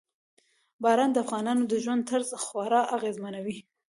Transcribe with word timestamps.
باران 0.83 1.09
د 1.13 1.17
افغانانو 1.25 1.63
د 1.67 1.73
ژوند 1.83 2.01
طرز 2.09 2.29
خورا 2.43 2.81
اغېزمنوي. 2.97 3.57